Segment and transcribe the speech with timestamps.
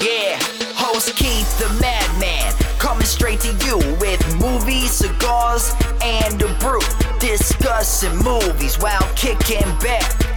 [0.00, 0.38] Yeah,
[0.74, 6.80] host Keith the Madman, coming straight to you with movies, cigars, and a brew.
[7.20, 10.35] Discussing movies while kicking back,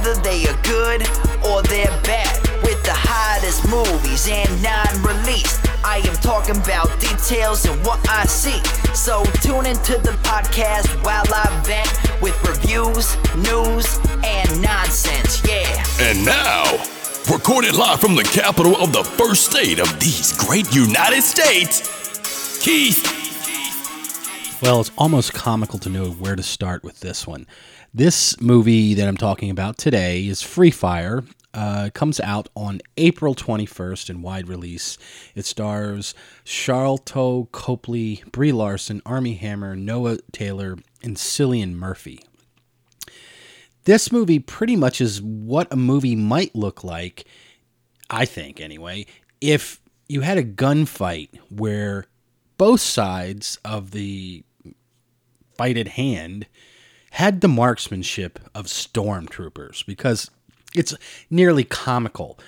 [0.00, 1.02] whether they are good
[1.44, 2.40] or they're bad.
[2.62, 8.62] With the hottest movies and non-released, I am talking about details and what I see.
[8.94, 15.42] So tune into the podcast while I vent with reviews, news, and nonsense.
[15.46, 15.84] Yeah.
[16.00, 16.64] And now,
[17.30, 21.82] recorded live from the capital of the first state of these great United States,
[22.62, 23.18] Keith.
[24.62, 27.46] Well, it's almost comical to know where to start with this one.
[27.92, 31.24] This movie that I'm talking about today is Free Fire.
[31.52, 34.96] Uh, comes out on April 21st in wide release.
[35.34, 42.22] It stars Sharlto Copley, Brie Larson, Armie Hammer, Noah Taylor, and Cillian Murphy.
[43.86, 47.24] This movie pretty much is what a movie might look like,
[48.08, 49.06] I think anyway,
[49.40, 52.04] if you had a gunfight where
[52.56, 54.44] both sides of the
[55.56, 56.46] fight at hand
[57.10, 60.30] had the marksmanship of stormtroopers because
[60.74, 60.94] it's
[61.28, 62.38] nearly comical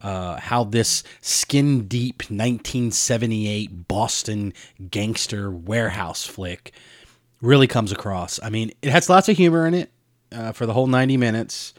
[0.00, 4.54] uh, how this skin deep 1978 Boston
[4.90, 6.72] gangster warehouse flick
[7.42, 8.40] really comes across.
[8.42, 9.90] I mean, it has lots of humor in it
[10.32, 11.74] uh, for the whole 90 minutes,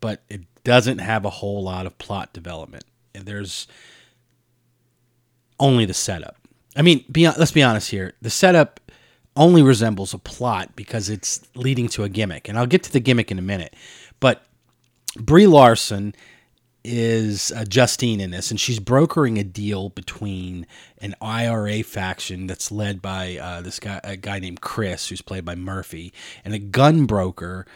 [0.00, 2.84] but it doesn't have a whole lot of plot development.
[3.14, 3.66] And there's
[5.58, 6.36] only the setup.
[6.74, 8.14] I mean, be, let's be honest here.
[8.22, 8.80] The setup
[9.36, 12.48] only resembles a plot because it's leading to a gimmick.
[12.48, 13.74] And I'll get to the gimmick in a minute.
[14.20, 14.44] But
[15.16, 16.14] Brie Larson
[16.84, 20.66] is uh, Justine in this, and she's brokering a deal between
[20.98, 25.44] an IRA faction that's led by uh, this guy, a guy named Chris, who's played
[25.44, 26.12] by Murphy,
[26.44, 27.66] and a gun broker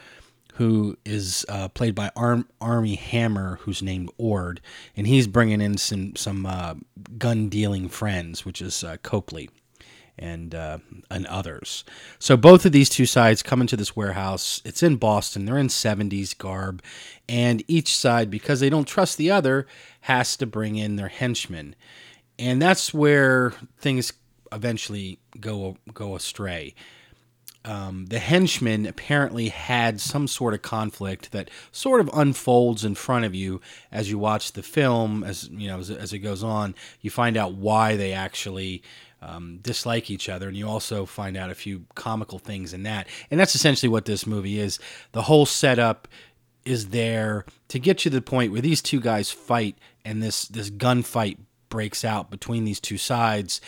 [0.55, 4.61] who is uh, played by Arm, Armie Hammer, who's named Ord,
[4.97, 6.75] and he's bringing in some some uh,
[7.19, 9.51] gun dealing friends, which is uh, Copley
[10.19, 10.79] and uh,
[11.11, 11.85] and others.
[12.19, 14.63] So both of these two sides come into this warehouse.
[14.65, 15.45] It's in Boston.
[15.45, 16.83] They're in 70s garb,
[17.29, 19.67] and each side, because they don't trust the other,
[20.03, 21.75] has to bring in their henchmen,
[22.39, 24.13] and that's where things
[24.53, 26.75] eventually go go astray.
[27.67, 33.25] Um, the henchmen apparently had some sort of conflict that sort of unfolds in front
[33.25, 33.61] of you
[33.91, 35.25] as you watch the film.
[35.25, 38.83] As you know, as, as it goes on, you find out why they actually
[39.27, 43.09] um, dislike each other, and you also find out a few comical things in that.
[43.31, 44.79] And that's essentially what this movie is.
[45.13, 46.07] The whole setup
[46.65, 50.47] is there to get you to the point where these two guys fight, and this
[50.47, 51.39] this gunfight
[51.69, 53.61] breaks out between these two sides,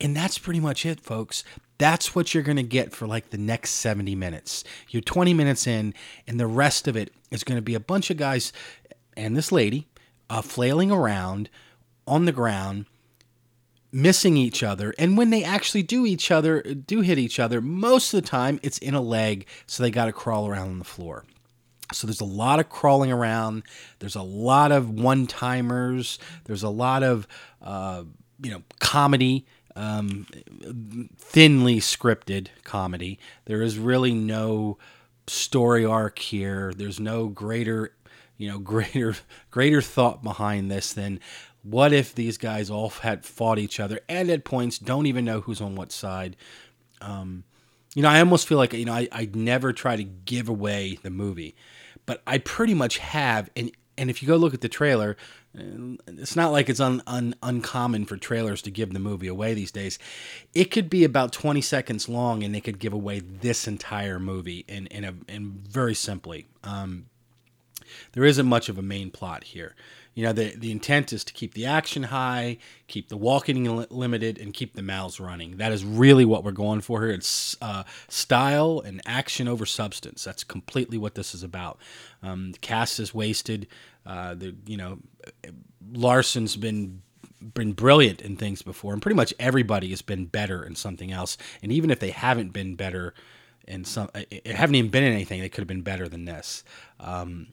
[0.00, 1.44] and that's pretty much it, folks.
[1.78, 4.62] That's what you're going to get for like the next 70 minutes.
[4.90, 5.94] You're 20 minutes in,
[6.28, 8.52] and the rest of it is going to be a bunch of guys
[9.16, 9.88] and this lady
[10.30, 11.50] uh, flailing around
[12.06, 12.86] on the ground
[13.92, 18.14] missing each other and when they actually do each other do hit each other most
[18.14, 20.84] of the time it's in a leg so they got to crawl around on the
[20.84, 21.24] floor.
[21.92, 23.64] So there's a lot of crawling around
[23.98, 27.28] there's a lot of one-timers there's a lot of
[27.60, 28.04] uh,
[28.42, 30.26] you know comedy um,
[31.16, 33.18] thinly scripted comedy.
[33.46, 34.78] There is really no
[35.26, 36.72] story arc here.
[36.74, 37.94] There's no greater
[38.36, 39.16] you know greater
[39.50, 41.20] greater thought behind this than
[41.62, 45.40] what if these guys all had fought each other and at points don't even know
[45.40, 46.36] who's on what side?
[47.00, 47.44] Um,
[47.94, 50.98] you know, I almost feel like you know I I never try to give away
[51.02, 51.54] the movie,
[52.06, 53.50] but I pretty much have.
[53.54, 55.16] And and if you go look at the trailer,
[55.56, 59.52] uh, it's not like it's un, un, uncommon for trailers to give the movie away
[59.52, 59.98] these days.
[60.54, 64.64] It could be about 20 seconds long, and they could give away this entire movie
[64.68, 66.46] in in a in very simply.
[66.64, 67.06] Um,
[68.12, 69.74] there isn't much of a main plot here.
[70.14, 73.86] You know, the, the intent is to keep the action high, keep the walking li-
[73.88, 75.56] limited, and keep the mouths running.
[75.56, 77.10] That is really what we're going for here.
[77.10, 80.22] It's uh, style and action over substance.
[80.22, 81.78] That's completely what this is about.
[82.22, 83.66] Um, the cast is wasted.
[84.04, 84.98] Uh, the you know,
[85.92, 87.02] Larson's been
[87.54, 91.36] been brilliant in things before, and pretty much everybody has been better in something else.
[91.62, 93.14] And even if they haven't been better
[93.66, 94.10] in some,
[94.44, 96.64] haven't even been in anything, they could have been better than this.
[97.00, 97.48] Um,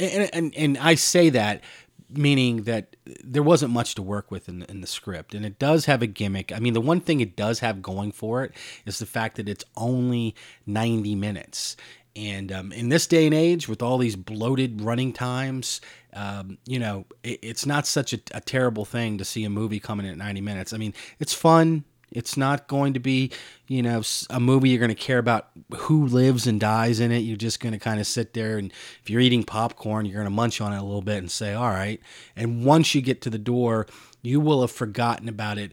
[0.00, 1.62] and, and and I say that
[2.10, 5.34] meaning that there wasn't much to work with in, in the script.
[5.34, 6.52] And it does have a gimmick.
[6.52, 8.52] I mean the one thing it does have going for it
[8.86, 10.34] is the fact that it's only
[10.66, 11.76] 90 minutes.
[12.16, 15.80] And um, in this day and age with all these bloated running times
[16.14, 19.78] um, you know it, it's not such a, a, terrible thing to see a movie
[19.78, 20.72] coming in at 90 minutes.
[20.72, 23.30] I mean it's fun It's not going to be,
[23.66, 27.18] you know, a movie you're going to care about who lives and dies in it.
[27.18, 28.72] You're just going to kind of sit there and
[29.02, 31.54] if you're eating popcorn, you're going to munch on it a little bit and say,
[31.54, 32.00] "All right."
[32.34, 33.86] And once you get to the door,
[34.22, 35.72] you will have forgotten about it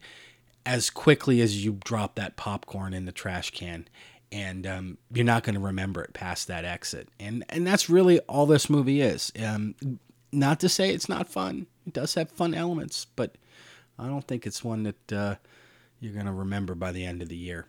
[0.65, 3.88] as quickly as you drop that popcorn in the trash can
[4.31, 8.19] and um, you're not going to remember it past that exit and and that's really
[8.21, 9.75] all this movie is um,
[10.31, 13.35] not to say it's not fun it does have fun elements but
[13.99, 15.35] i don't think it's one that uh,
[16.05, 17.65] you're going to remember by the end of the year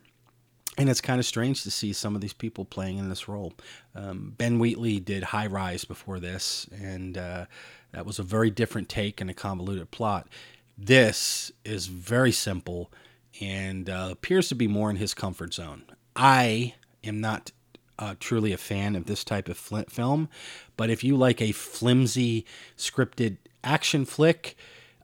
[0.79, 3.55] and it's kind of strange to see some of these people playing in this role.
[3.95, 7.47] Um, ben Wheatley did High Rise before this, and uh,
[7.93, 10.29] that was a very different take and a convoluted plot.
[10.77, 12.93] This is very simple
[13.41, 15.85] and uh, appears to be more in his comfort zone.
[16.15, 17.53] I am not
[17.99, 20.29] uh, truly a fan of this type of fl- film,
[20.77, 22.45] but if you like a flimsy
[22.77, 24.57] scripted action flick,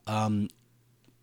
[0.05, 0.49] um,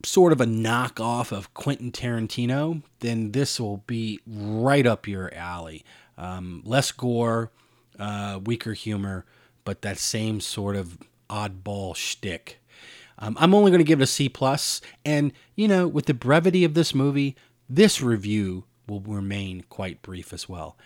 [0.05, 5.85] sort of a knockoff of Quentin Tarantino, then this will be right up your alley.
[6.17, 7.51] Um, less gore,
[7.99, 9.25] uh, weaker humor,
[9.65, 10.99] but that same sort of
[11.29, 12.61] oddball shtick.
[13.19, 16.15] Um, I'm only going to give it a C plus, and you know, with the
[16.15, 17.37] brevity of this movie,
[17.69, 20.77] this review will remain quite brief as well.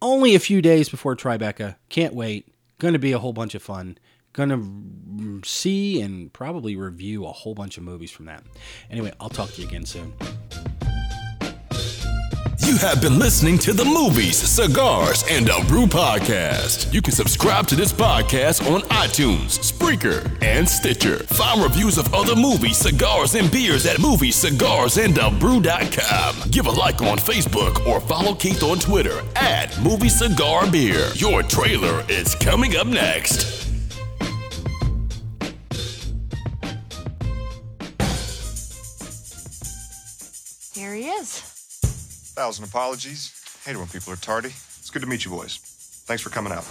[0.00, 1.76] Only a few days before Tribeca.
[1.88, 2.48] Can't wait.
[2.78, 3.98] Going to be a whole bunch of fun.
[4.34, 8.42] To see and probably review a whole bunch of movies from that.
[8.90, 10.14] Anyway, I'll talk to you again soon.
[12.64, 16.94] You have been listening to the Movies, Cigars, and a Brew podcast.
[16.94, 21.18] You can subscribe to this podcast on iTunes, Spreaker, and Stitcher.
[21.24, 26.50] Find reviews of other movies, cigars, and beers at moviescigarsandabrew.com.
[26.50, 31.10] Give a like on Facebook or follow Keith on Twitter at Movie Cigar Beer.
[31.16, 33.61] Your trailer is coming up next.
[41.02, 41.40] He is.
[42.34, 43.32] Thousand apologies.
[43.64, 44.48] Hate it when people are tardy.
[44.48, 45.58] It's good to meet you, boys.
[46.06, 46.64] Thanks for coming out.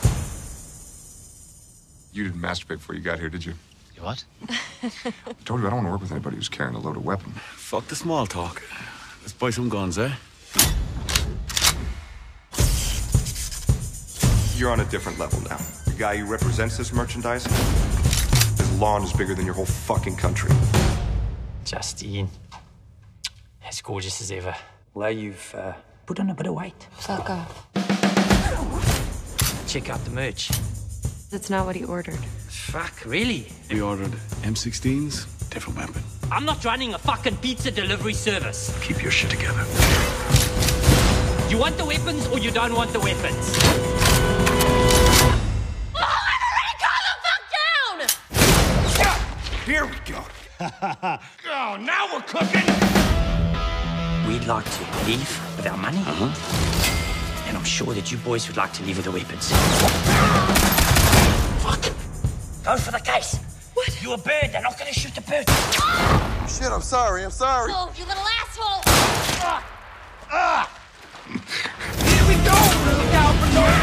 [2.13, 3.53] You didn't masturbate before you got here, did you?
[3.95, 4.23] You what?
[4.43, 7.31] I told you I don't want to work with anybody who's carrying a loaded weapon.
[7.55, 8.61] Fuck the small talk.
[9.21, 10.11] Let's buy some guns, eh?
[14.55, 15.57] You're on a different level now.
[15.85, 17.45] The guy who represents this merchandise,
[18.57, 20.51] his lawn is bigger than your whole fucking country.
[21.65, 22.29] Justine.
[23.71, 24.53] As gorgeous as ever.
[24.93, 25.71] Well, you've uh,
[26.05, 26.75] put on a bit of weight.
[26.97, 27.67] Fuck off.
[29.65, 30.49] Check out the merch.
[31.29, 32.19] That's not what he ordered.
[32.49, 33.47] Fuck, really?
[33.69, 34.11] We ordered
[34.43, 36.03] M16s, different weapon.
[36.29, 38.77] I'm not running a fucking pizza delivery service.
[38.83, 39.63] Keep your shit together.
[41.49, 43.55] You want the weapons or you don't want the weapons?
[49.65, 50.21] Here we go.
[51.53, 53.00] Oh, now we're cooking!
[54.31, 55.97] We'd like to leave with our money.
[55.97, 57.47] Uh-huh.
[57.49, 59.51] And I'm sure that you boys would like to leave with the weapons.
[61.61, 61.83] Fuck.
[62.63, 63.35] Go for the case.
[63.73, 64.01] What?
[64.01, 64.53] You're a bird.
[64.53, 65.49] They're not going to shoot the bird.
[66.49, 67.25] Shit, I'm sorry.
[67.25, 67.73] I'm sorry.
[67.75, 68.83] Oh, you little asshole!
[70.31, 70.71] Ah.
[71.27, 72.55] Here we go!
[72.87, 73.80] Look out for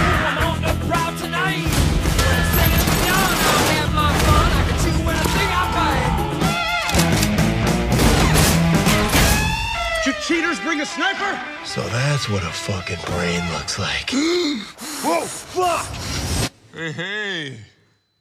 [12.18, 14.10] that's what a fucking brain looks like.
[15.04, 15.86] Whoa, fuck!
[16.74, 17.58] Hey, hey.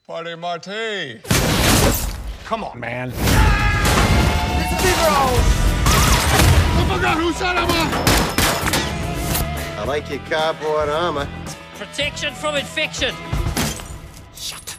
[0.06, 1.20] Party Marte.
[2.44, 3.08] Come on, man.
[3.08, 3.16] It's
[6.76, 7.90] I forgot who said I'm a
[9.80, 11.28] I like your cardboard armor.
[11.74, 13.12] Protection from infection.
[14.32, 14.78] Shut.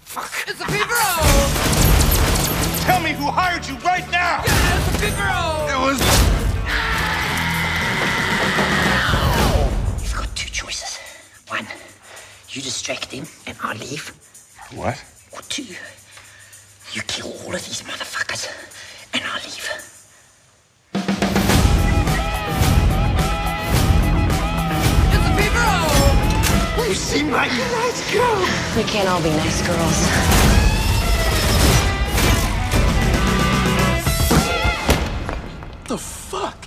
[0.00, 0.32] Fuck.
[0.48, 1.84] It's a Figaro!
[2.86, 3.93] Tell me who hired you right
[12.54, 14.14] you distract them and I leave.
[14.74, 15.02] What?
[15.32, 15.64] Or two,
[16.92, 18.48] you kill all of these motherfuckers
[19.12, 19.68] and I leave.
[25.10, 26.88] It's a Figaro!
[26.88, 28.46] You seem like a nice girl.
[28.76, 30.06] We can't all be nice girls.
[35.88, 36.63] The fuck?